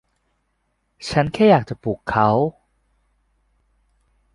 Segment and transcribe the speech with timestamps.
[1.09, 2.29] ฉันแค่อยากจะปลุกเขา